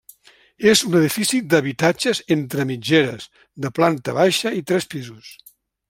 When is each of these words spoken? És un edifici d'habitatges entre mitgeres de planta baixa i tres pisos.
És 0.69 0.79
un 0.87 0.95
edifici 0.99 1.41
d'habitatges 1.51 2.21
entre 2.37 2.65
mitgeres 2.71 3.29
de 3.67 3.75
planta 3.81 4.17
baixa 4.23 4.57
i 4.63 4.65
tres 4.73 4.91
pisos. 4.97 5.31